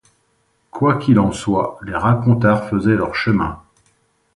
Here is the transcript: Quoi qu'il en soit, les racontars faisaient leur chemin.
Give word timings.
Quoi 0.71 0.97
qu'il 0.97 1.19
en 1.19 1.31
soit, 1.31 1.77
les 1.83 1.93
racontars 1.93 2.67
faisaient 2.67 2.95
leur 2.95 3.13
chemin. 3.13 3.61